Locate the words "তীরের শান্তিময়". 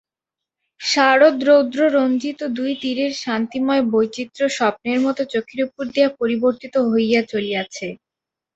2.81-3.83